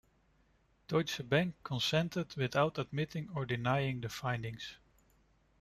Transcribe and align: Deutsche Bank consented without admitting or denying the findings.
Deutsche 0.87 1.23
Bank 1.29 1.53
consented 1.63 2.35
without 2.35 2.79
admitting 2.79 3.29
or 3.35 3.45
denying 3.45 4.01
the 4.01 4.09
findings. 4.09 4.77